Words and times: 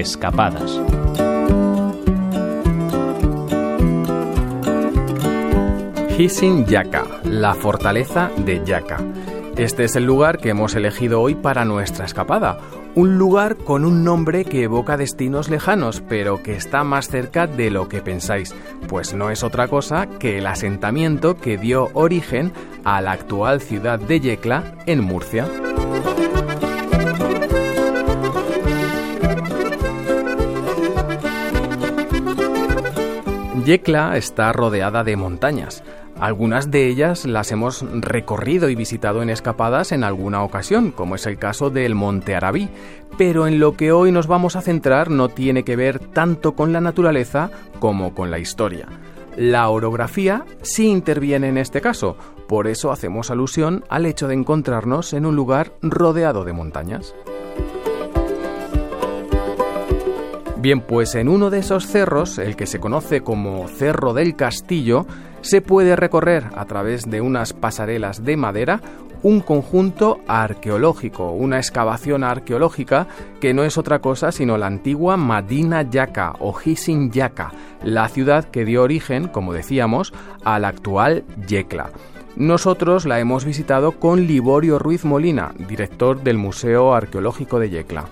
Escapadas. 0.00 0.80
Hisin 6.16 6.64
Yaka, 6.64 7.04
la 7.24 7.52
fortaleza 7.52 8.30
de 8.38 8.64
Yaka. 8.64 8.96
Este 9.58 9.84
es 9.84 9.96
el 9.96 10.06
lugar 10.06 10.38
que 10.38 10.48
hemos 10.48 10.74
elegido 10.74 11.20
hoy 11.20 11.34
para 11.34 11.66
nuestra 11.66 12.06
escapada. 12.06 12.58
Un 12.94 13.18
lugar 13.18 13.56
con 13.56 13.84
un 13.84 14.02
nombre 14.02 14.46
que 14.46 14.62
evoca 14.62 14.96
destinos 14.96 15.50
lejanos, 15.50 16.02
pero 16.08 16.42
que 16.42 16.56
está 16.56 16.82
más 16.82 17.08
cerca 17.08 17.46
de 17.46 17.70
lo 17.70 17.90
que 17.90 18.00
pensáis, 18.00 18.54
pues 18.88 19.12
no 19.12 19.28
es 19.28 19.42
otra 19.42 19.68
cosa 19.68 20.06
que 20.18 20.38
el 20.38 20.46
asentamiento 20.46 21.36
que 21.36 21.58
dio 21.58 21.90
origen 21.92 22.54
a 22.84 23.02
la 23.02 23.12
actual 23.12 23.60
ciudad 23.60 23.98
de 23.98 24.18
Yecla, 24.20 24.76
en 24.86 25.04
Murcia. 25.04 25.46
Yecla 33.64 34.16
está 34.16 34.52
rodeada 34.52 35.04
de 35.04 35.16
montañas. 35.16 35.82
Algunas 36.18 36.70
de 36.70 36.86
ellas 36.86 37.24
las 37.24 37.52
hemos 37.52 37.84
recorrido 38.00 38.68
y 38.68 38.74
visitado 38.74 39.22
en 39.22 39.30
escapadas 39.30 39.92
en 39.92 40.04
alguna 40.04 40.42
ocasión, 40.42 40.90
como 40.90 41.14
es 41.14 41.26
el 41.26 41.38
caso 41.38 41.70
del 41.70 41.94
Monte 41.94 42.34
Arabí, 42.34 42.68
pero 43.16 43.46
en 43.46 43.58
lo 43.58 43.76
que 43.76 43.92
hoy 43.92 44.12
nos 44.12 44.26
vamos 44.26 44.56
a 44.56 44.60
centrar 44.60 45.10
no 45.10 45.28
tiene 45.28 45.64
que 45.64 45.76
ver 45.76 45.98
tanto 45.98 46.52
con 46.52 46.72
la 46.72 46.80
naturaleza 46.80 47.50
como 47.78 48.14
con 48.14 48.30
la 48.30 48.38
historia. 48.38 48.86
La 49.36 49.68
orografía 49.68 50.44
sí 50.62 50.88
interviene 50.88 51.48
en 51.48 51.56
este 51.56 51.80
caso, 51.80 52.16
por 52.48 52.66
eso 52.66 52.90
hacemos 52.90 53.30
alusión 53.30 53.84
al 53.88 54.06
hecho 54.06 54.28
de 54.28 54.34
encontrarnos 54.34 55.12
en 55.12 55.24
un 55.24 55.36
lugar 55.36 55.72
rodeado 55.82 56.44
de 56.44 56.52
montañas. 56.52 57.14
Bien, 60.60 60.82
pues 60.82 61.14
en 61.14 61.30
uno 61.30 61.48
de 61.48 61.60
esos 61.60 61.86
cerros, 61.86 62.36
el 62.36 62.54
que 62.54 62.66
se 62.66 62.78
conoce 62.78 63.22
como 63.22 63.66
Cerro 63.66 64.12
del 64.12 64.36
Castillo, 64.36 65.06
se 65.40 65.62
puede 65.62 65.96
recorrer 65.96 66.44
a 66.54 66.66
través 66.66 67.08
de 67.08 67.22
unas 67.22 67.54
pasarelas 67.54 68.26
de 68.26 68.36
madera 68.36 68.82
un 69.22 69.40
conjunto 69.40 70.20
arqueológico, 70.28 71.30
una 71.30 71.56
excavación 71.56 72.24
arqueológica 72.24 73.06
que 73.40 73.54
no 73.54 73.64
es 73.64 73.78
otra 73.78 74.00
cosa 74.00 74.32
sino 74.32 74.58
la 74.58 74.66
antigua 74.66 75.16
Madina 75.16 75.80
Yaka 75.80 76.34
o 76.40 76.54
Hisin 76.62 77.10
Yaka, 77.10 77.52
la 77.82 78.08
ciudad 78.08 78.44
que 78.44 78.66
dio 78.66 78.82
origen, 78.82 79.28
como 79.28 79.54
decíamos, 79.54 80.12
al 80.44 80.66
actual 80.66 81.24
Yecla. 81.46 81.90
Nosotros 82.36 83.06
la 83.06 83.20
hemos 83.20 83.44
visitado 83.44 83.92
con 83.92 84.26
Liborio 84.26 84.78
Ruiz 84.78 85.04
Molina, 85.04 85.52
director 85.68 86.22
del 86.22 86.38
Museo 86.38 86.94
Arqueológico 86.94 87.58
de 87.58 87.70
Yecla. 87.70 88.08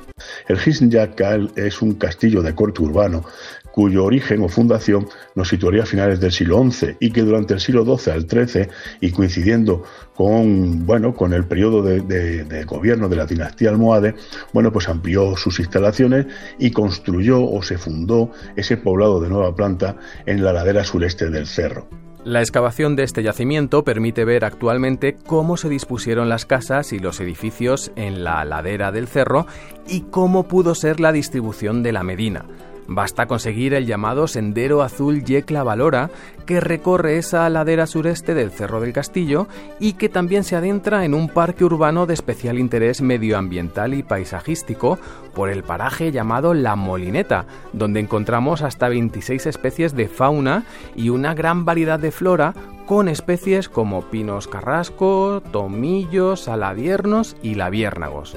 El 0.48 0.58
Yaka 0.58 1.38
es 1.56 1.80
un 1.82 1.94
castillo 1.94 2.42
de 2.42 2.54
corte 2.54 2.82
urbano 2.82 3.24
cuyo 3.70 4.04
origen 4.04 4.42
o 4.42 4.48
fundación 4.48 5.06
nos 5.36 5.48
situaría 5.48 5.84
a 5.84 5.86
finales 5.86 6.18
del 6.18 6.32
siglo 6.32 6.68
XI 6.68 6.96
y 6.98 7.12
que 7.12 7.22
durante 7.22 7.54
el 7.54 7.60
siglo 7.60 7.84
XII 7.84 8.12
al 8.12 8.28
XIII 8.28 8.68
y 9.00 9.12
coincidiendo 9.12 9.84
con, 10.16 10.84
bueno, 10.84 11.14
con 11.14 11.32
el 11.32 11.44
periodo 11.44 11.82
de, 11.82 12.64
gobierno 12.64 13.08
de 13.08 13.16
la 13.16 13.24
dinastía 13.24 13.70
almohade, 13.70 14.16
bueno, 14.52 14.72
pues 14.72 14.88
amplió 14.88 15.36
sus 15.36 15.60
instalaciones 15.60 16.26
y 16.58 16.72
construyó 16.72 17.40
o 17.44 17.62
se 17.62 17.78
fundó 17.78 18.32
ese 18.56 18.76
poblado 18.78 19.20
de 19.20 19.28
nueva 19.28 19.54
planta 19.54 19.96
en 20.26 20.42
la 20.42 20.52
ladera 20.52 20.82
sureste 20.82 21.30
del 21.30 21.46
cerro. 21.46 22.07
La 22.24 22.40
excavación 22.40 22.96
de 22.96 23.04
este 23.04 23.22
yacimiento 23.22 23.84
permite 23.84 24.24
ver 24.24 24.44
actualmente 24.44 25.16
cómo 25.26 25.56
se 25.56 25.68
dispusieron 25.68 26.28
las 26.28 26.46
casas 26.46 26.92
y 26.92 26.98
los 26.98 27.20
edificios 27.20 27.92
en 27.96 28.24
la 28.24 28.44
ladera 28.44 28.90
del 28.90 29.06
cerro 29.06 29.46
y 29.86 30.00
cómo 30.02 30.48
pudo 30.48 30.74
ser 30.74 31.00
la 31.00 31.12
distribución 31.12 31.82
de 31.82 31.92
la 31.92 32.02
Medina. 32.02 32.44
Basta 32.90 33.26
conseguir 33.26 33.74
el 33.74 33.84
llamado 33.84 34.26
Sendero 34.26 34.82
Azul 34.82 35.22
Yecla 35.22 35.62
Valora, 35.62 36.10
que 36.46 36.58
recorre 36.58 37.18
esa 37.18 37.46
ladera 37.50 37.86
sureste 37.86 38.32
del 38.32 38.50
Cerro 38.50 38.80
del 38.80 38.94
Castillo 38.94 39.46
y 39.78 39.92
que 39.92 40.08
también 40.08 40.42
se 40.42 40.56
adentra 40.56 41.04
en 41.04 41.12
un 41.12 41.28
parque 41.28 41.66
urbano 41.66 42.06
de 42.06 42.14
especial 42.14 42.58
interés 42.58 43.02
medioambiental 43.02 43.92
y 43.92 44.02
paisajístico 44.02 44.98
por 45.34 45.50
el 45.50 45.64
paraje 45.64 46.12
llamado 46.12 46.54
La 46.54 46.76
Molineta, 46.76 47.44
donde 47.74 48.00
encontramos 48.00 48.62
hasta 48.62 48.88
26 48.88 49.44
especies 49.44 49.94
de 49.94 50.08
fauna 50.08 50.64
y 50.96 51.10
una 51.10 51.34
gran 51.34 51.66
variedad 51.66 51.98
de 51.98 52.10
flora 52.10 52.54
con 52.86 53.08
especies 53.08 53.68
como 53.68 54.00
pinos 54.00 54.48
carrasco, 54.48 55.42
tomillos, 55.52 56.40
saladiernos 56.40 57.36
y 57.42 57.54
labiérnagos. 57.56 58.34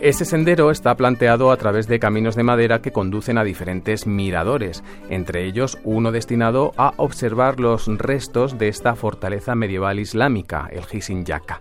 Ese 0.00 0.24
sendero 0.24 0.70
está 0.70 0.96
planteado 0.96 1.52
a 1.52 1.58
través 1.58 1.86
de 1.86 1.98
caminos 1.98 2.34
de 2.34 2.42
madera 2.42 2.80
que 2.80 2.90
conducen 2.90 3.36
a 3.36 3.44
diferentes 3.44 4.06
miradores, 4.06 4.82
entre 5.10 5.44
ellos 5.44 5.76
uno 5.84 6.10
destinado 6.10 6.72
a 6.78 6.94
observar 6.96 7.60
los 7.60 7.86
restos 7.98 8.56
de 8.56 8.68
esta 8.68 8.94
fortaleza 8.94 9.54
medieval 9.54 9.98
islámica, 9.98 10.70
el 10.72 10.84
Hisin 10.90 11.26
Yaka. 11.26 11.60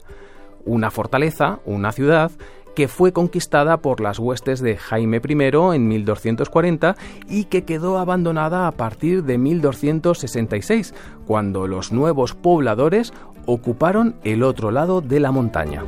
Una 0.63 0.89
fortaleza, 0.89 1.59
una 1.66 1.91
ciudad, 1.91 2.31
que 2.75 2.88
fue 2.88 3.11
conquistada 3.11 3.81
por 3.81 3.99
las 3.99 4.19
huestes 4.19 4.61
de 4.61 4.78
Jaime 4.78 5.19
I 5.28 5.75
en 5.75 5.88
1240 5.89 6.95
y 7.28 7.44
que 7.45 7.66
quedó 7.66 7.97
abandonada 7.97 8.67
a 8.67 8.72
partir 8.72 9.25
de 9.25 9.38
1266, 9.38 10.94
cuando 11.28 11.67
los 11.67 11.91
nuevos 11.91 12.35
pobladores 12.35 13.11
ocuparon 13.45 14.16
el 14.23 14.44
otro 14.44 14.72
lado 14.72 15.01
de 15.01 15.19
la 15.19 15.31
montaña. 15.31 15.83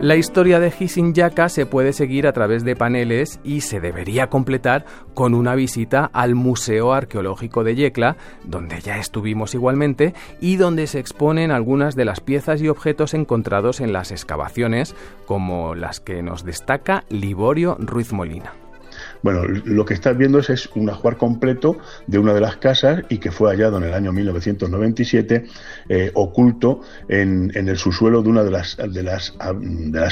La 0.00 0.16
historia 0.16 0.60
de 0.60 0.72
Yaka 1.12 1.50
se 1.50 1.66
puede 1.66 1.92
seguir 1.92 2.26
a 2.26 2.32
través 2.32 2.64
de 2.64 2.74
paneles 2.74 3.38
y 3.44 3.60
se 3.60 3.80
debería 3.80 4.28
completar 4.30 4.86
con 5.12 5.34
una 5.34 5.54
visita 5.54 6.08
al 6.14 6.34
Museo 6.34 6.94
Arqueológico 6.94 7.64
de 7.64 7.74
Yecla, 7.74 8.16
donde 8.42 8.80
ya 8.80 8.96
estuvimos 8.96 9.54
igualmente 9.54 10.14
y 10.40 10.56
donde 10.56 10.86
se 10.86 11.00
exponen 11.00 11.50
algunas 11.50 11.96
de 11.96 12.06
las 12.06 12.20
piezas 12.20 12.62
y 12.62 12.68
objetos 12.68 13.12
encontrados 13.12 13.80
en 13.80 13.92
las 13.92 14.10
excavaciones, 14.10 14.96
como 15.26 15.74
las 15.74 16.00
que 16.00 16.22
nos 16.22 16.46
destaca 16.46 17.04
Liborio 17.10 17.76
Ruiz 17.78 18.10
Molina. 18.14 18.54
Bueno, 19.22 19.42
lo 19.44 19.84
que 19.84 19.94
estás 19.94 20.16
viendo 20.16 20.38
es, 20.38 20.68
un 20.74 20.88
ajuar 20.88 21.16
completo 21.16 21.78
de 22.06 22.18
una 22.18 22.32
de 22.32 22.40
las 22.40 22.56
casas 22.56 23.02
y 23.08 23.18
que 23.18 23.30
fue 23.30 23.50
hallado 23.50 23.78
en 23.78 23.84
el 23.84 23.94
año 23.94 24.12
1997 24.12 25.44
eh, 25.88 26.10
oculto 26.14 26.80
en, 27.08 27.50
el 27.54 27.76
subsuelo 27.76 28.22
de 28.22 28.28
una 28.28 28.44
de 28.44 28.50
las, 28.50 29.36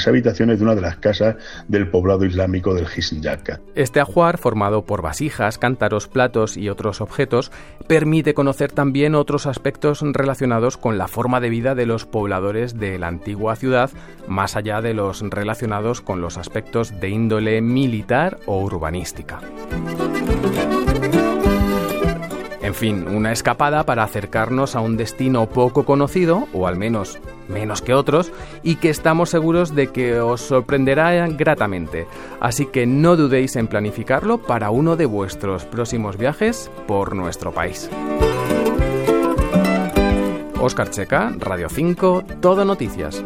habitaciones 0.07 0.59
de 0.59 0.63
una 0.63 0.75
de 0.75 0.81
las 0.81 0.97
casas 0.97 1.35
del 1.67 1.89
poblado 1.89 2.25
islámico 2.25 2.73
del 2.73 2.87
Yaka. 3.21 3.59
Este 3.75 3.99
ajuar, 3.99 4.37
formado 4.37 4.85
por 4.85 5.01
vasijas, 5.01 5.57
cántaros, 5.57 6.07
platos 6.07 6.57
y 6.57 6.69
otros 6.69 7.01
objetos, 7.01 7.51
permite 7.87 8.33
conocer 8.33 8.71
también 8.71 9.15
otros 9.15 9.47
aspectos 9.47 10.01
relacionados 10.01 10.77
con 10.77 10.97
la 10.97 11.07
forma 11.07 11.39
de 11.39 11.49
vida 11.49 11.75
de 11.75 11.85
los 11.85 12.05
pobladores 12.05 12.77
de 12.77 12.99
la 12.99 13.07
antigua 13.07 13.55
ciudad, 13.55 13.89
más 14.27 14.55
allá 14.55 14.81
de 14.81 14.93
los 14.93 15.21
relacionados 15.21 16.01
con 16.01 16.21
los 16.21 16.37
aspectos 16.37 16.99
de 16.99 17.09
índole 17.09 17.61
militar 17.61 18.37
o 18.45 18.61
urbanística. 18.61 18.98
En 22.61 22.75
fin, 22.75 23.07
una 23.07 23.31
escapada 23.31 23.83
para 23.83 24.03
acercarnos 24.03 24.75
a 24.75 24.81
un 24.81 24.95
destino 24.95 25.47
poco 25.49 25.85
conocido, 25.85 26.47
o 26.53 26.67
al 26.67 26.75
menos 26.75 27.19
menos 27.47 27.81
que 27.81 27.95
otros, 27.95 28.31
y 28.61 28.75
que 28.75 28.91
estamos 28.91 29.31
seguros 29.31 29.73
de 29.73 29.87
que 29.87 30.19
os 30.19 30.41
sorprenderá 30.41 31.27
gratamente. 31.29 32.05
Así 32.39 32.67
que 32.67 32.85
no 32.85 33.15
dudéis 33.15 33.55
en 33.55 33.67
planificarlo 33.67 34.37
para 34.37 34.69
uno 34.69 34.95
de 34.95 35.07
vuestros 35.07 35.65
próximos 35.65 36.15
viajes 36.17 36.69
por 36.87 37.15
nuestro 37.15 37.51
país. 37.51 37.89
Oscar 40.61 40.91
Checa, 40.91 41.33
Radio 41.39 41.69
5, 41.69 42.23
Todo 42.39 42.65
Noticias. 42.65 43.23